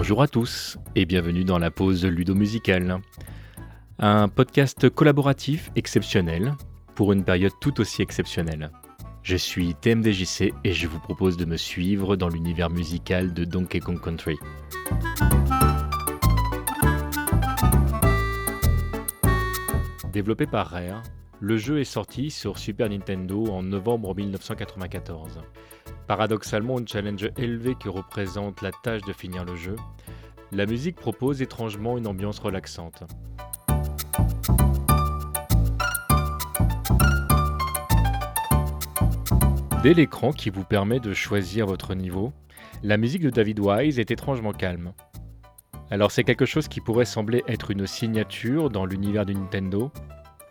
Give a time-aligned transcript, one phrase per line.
[0.00, 3.00] Bonjour à tous et bienvenue dans la pause ludo-musicale.
[3.98, 6.54] Un podcast collaboratif exceptionnel
[6.94, 8.70] pour une période tout aussi exceptionnelle.
[9.24, 13.80] Je suis TMDJC et je vous propose de me suivre dans l'univers musical de Donkey
[13.80, 14.36] Kong Country.
[20.12, 21.02] Développé par Rare,
[21.40, 25.40] le jeu est sorti sur Super Nintendo en novembre 1994.
[26.08, 29.76] Paradoxalement, un challenge élevé que représente la tâche de finir le jeu,
[30.50, 33.04] la musique propose étrangement une ambiance relaxante.
[39.82, 42.32] Dès l'écran qui vous permet de choisir votre niveau,
[42.82, 44.94] la musique de David Wise est étrangement calme.
[45.90, 49.92] Alors c'est quelque chose qui pourrait sembler être une signature dans l'univers de Nintendo,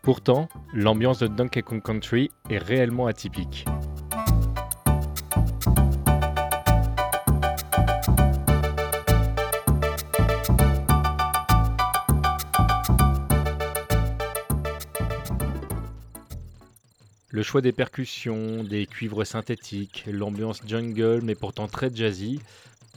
[0.08, 3.66] Pourtant, l'ambiance de Donkey Kong Country est réellement atypique.
[17.38, 22.39] Le choix des percussions, des cuivres synthétiques, l'ambiance jungle mais pourtant très jazzy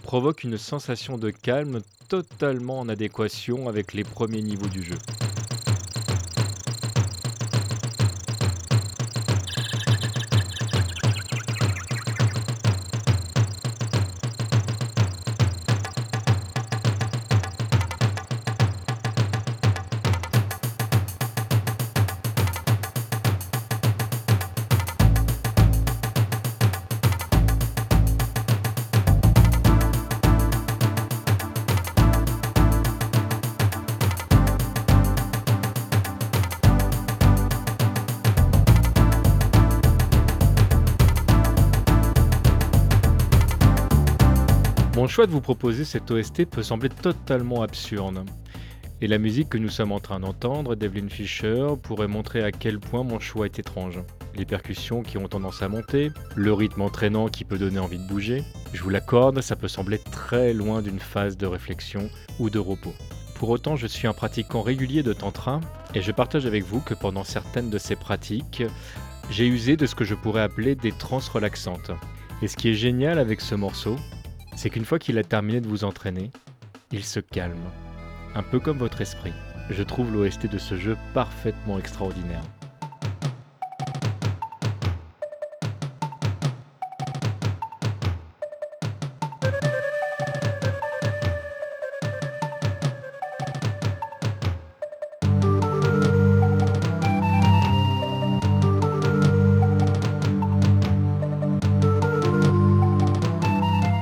[0.02, 4.96] provoque une sensation de calme totalement en adéquation avec les premiers niveaux du jeu.
[45.00, 48.22] Mon choix de vous proposer cette OST peut sembler totalement absurde.
[49.00, 52.78] Et la musique que nous sommes en train d'entendre, Devlin Fisher, pourrait montrer à quel
[52.78, 53.98] point mon choix est étrange.
[54.34, 58.06] Les percussions qui ont tendance à monter, le rythme entraînant qui peut donner envie de
[58.06, 62.58] bouger, je vous l'accorde, ça peut sembler très loin d'une phase de réflexion ou de
[62.58, 62.92] repos.
[63.36, 65.62] Pour autant, je suis un pratiquant régulier de tantra
[65.94, 68.64] et je partage avec vous que pendant certaines de ces pratiques,
[69.30, 71.90] j'ai usé de ce que je pourrais appeler des trans relaxantes.
[72.42, 73.96] Et ce qui est génial avec ce morceau,
[74.60, 76.30] c'est qu'une fois qu'il a terminé de vous entraîner,
[76.92, 77.70] il se calme.
[78.34, 79.32] Un peu comme votre esprit.
[79.70, 82.42] Je trouve l'OST de ce jeu parfaitement extraordinaire.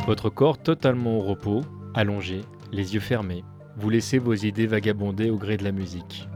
[0.09, 1.61] Votre corps totalement au repos,
[1.93, 2.41] allongé,
[2.73, 3.45] les yeux fermés,
[3.77, 6.27] vous laissez vos idées vagabonder au gré de la musique.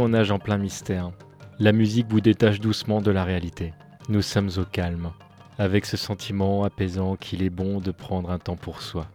[0.00, 1.10] On nage en plein mystère.
[1.58, 3.74] La musique vous détache doucement de la réalité.
[4.08, 5.10] Nous sommes au calme,
[5.58, 9.08] avec ce sentiment apaisant qu'il est bon de prendre un temps pour soi.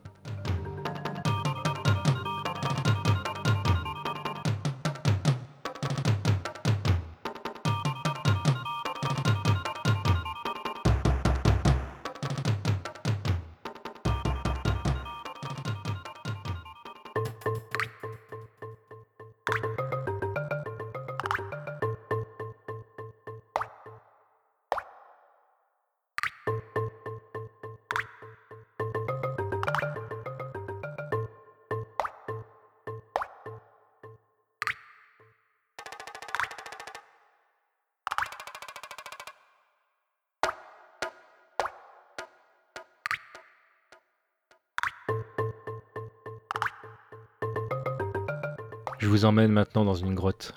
[49.03, 50.53] Je vous emmène maintenant dans une grotte.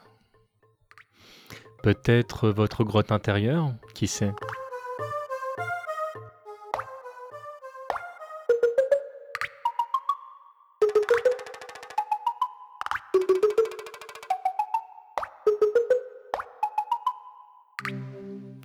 [1.83, 4.31] Peut-être votre grotte intérieure, qui sait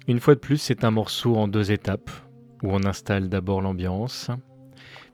[0.08, 2.12] Une fois de plus, c'est un morceau en deux étapes,
[2.62, 4.30] où on installe d'abord l'ambiance,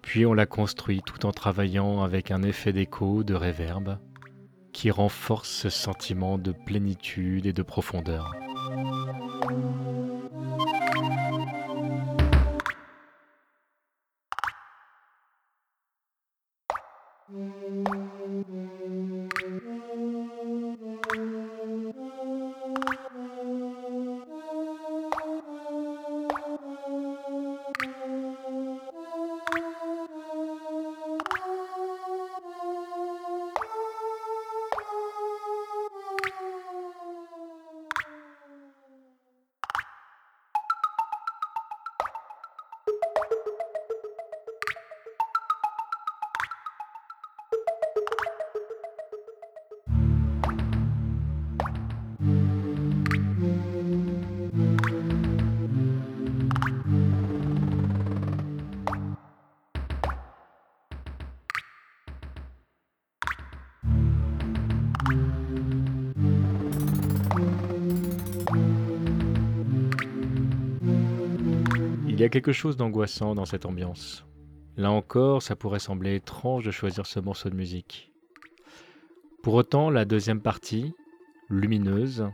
[0.01, 3.97] puis on la construit tout en travaillant avec un effet d'écho, de réverb,
[4.73, 8.31] qui renforce ce sentiment de plénitude et de profondeur.
[72.17, 74.25] Il y a quelque chose d'angoissant dans cette ambiance.
[74.75, 78.11] Là encore, ça pourrait sembler étrange de choisir ce morceau de musique.
[79.43, 80.95] Pour autant, la deuxième partie,
[81.47, 82.27] lumineuse,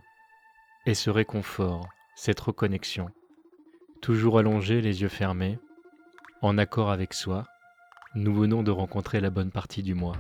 [0.86, 3.10] est ce réconfort, cette reconnexion.
[4.00, 5.60] Toujours allongé, les yeux fermés,
[6.42, 7.46] en accord avec soi,
[8.16, 10.16] nous venons de rencontrer la bonne partie du moi.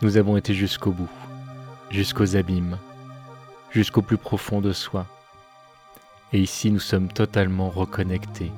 [0.00, 1.10] Nous avons été jusqu'au bout,
[1.90, 2.78] jusqu'aux abîmes,
[3.72, 5.06] jusqu'au plus profond de soi.
[6.32, 8.52] Et ici nous sommes totalement reconnectés,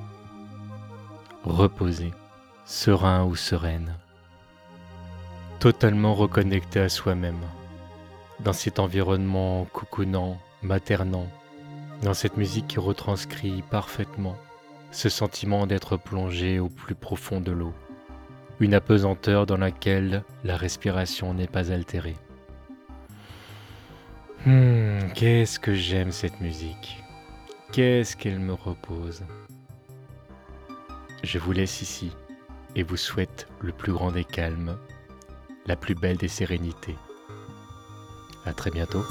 [1.44, 2.12] reposés,
[2.66, 3.94] sereins ou sereines,
[5.60, 7.40] totalement reconnectés à soi-même,
[8.40, 11.26] dans cet environnement cocoonant, maternant,
[12.02, 14.36] dans cette musique qui retranscrit parfaitement
[14.92, 17.72] ce sentiment d'être plongé au plus profond de l'eau
[18.60, 22.16] une apesanteur dans laquelle la respiration n'est pas altérée.
[24.46, 27.02] Hmm, qu'est-ce que j'aime cette musique.
[27.72, 29.24] Qu'est-ce qu'elle me repose.
[31.22, 32.12] Je vous laisse ici
[32.76, 34.76] et vous souhaite le plus grand des calmes,
[35.66, 36.96] la plus belle des sérénités.
[38.46, 39.04] À très bientôt.